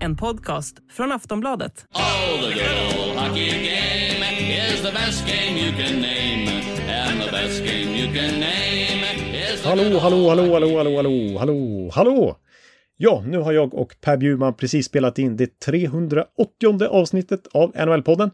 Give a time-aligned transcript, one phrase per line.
[0.00, 1.86] En podcast från Aftonbladet.
[1.94, 4.24] Oh, the good old hockey game
[4.72, 6.50] is the best game you can name.
[6.90, 9.04] And the best game you can name
[9.52, 12.36] is the Hallå, hallå, hallå, hallå, hallå, hallå, hallå, hallå!
[12.96, 18.30] Ja, nu har jag och Per Bjurman precis spelat in det 380 avsnittet av NHL-podden.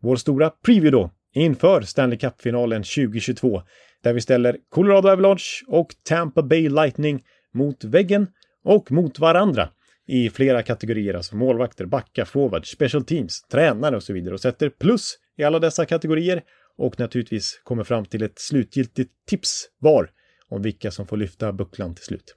[0.00, 3.62] Vår stora preview då, inför Stanley Cup-finalen 2022.
[4.02, 7.22] Där vi ställer Colorado Avalanche och Tampa Bay Lightning
[7.54, 8.26] mot väggen
[8.64, 9.68] och mot varandra
[10.06, 14.68] i flera kategorier, alltså målvakter, backar, forwards, special teams, tränare och så vidare och sätter
[14.68, 16.42] plus i alla dessa kategorier
[16.78, 20.10] och naturligtvis kommer fram till ett slutgiltigt tips var
[20.48, 22.36] om vilka som får lyfta bucklan till slut.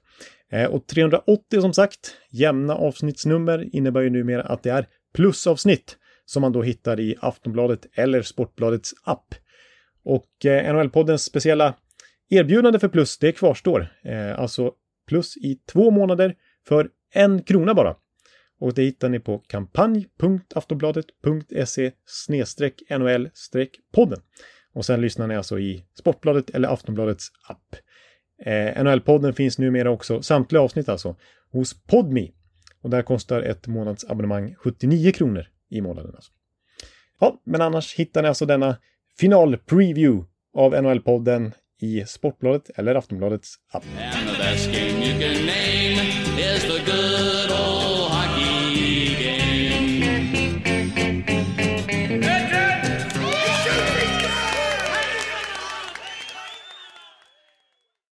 [0.52, 6.40] Eh, och 380 som sagt, jämna avsnittsnummer innebär ju numera att det är plusavsnitt som
[6.40, 9.34] man då hittar i Aftonbladet eller Sportbladets app.
[10.04, 11.74] Och eh, NHL-poddens speciella
[12.28, 13.88] erbjudande för plus, det kvarstår.
[14.04, 14.72] Eh, alltså
[15.06, 16.34] plus i två månader
[16.68, 17.96] för en krona bara.
[18.58, 21.92] Och det hittar ni på kampanj.aftonbladet.se
[22.90, 24.20] NHL-podden.
[24.72, 27.76] Och sen lyssnar ni alltså i Sportbladet eller Aftonbladets app.
[28.42, 31.16] Eh, NHL-podden finns numera också, samtliga avsnitt alltså,
[31.52, 32.30] hos Podme.
[32.82, 36.12] Och där kostar ett månadsabonnemang 79 kronor i månaden.
[36.14, 36.32] Alltså.
[37.20, 38.76] Ja, men annars hittar ni alltså denna
[39.18, 43.84] final-preview av NHL-podden i Sportbladet eller Aftonbladets app.